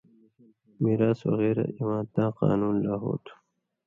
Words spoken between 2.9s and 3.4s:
ہو تُھو،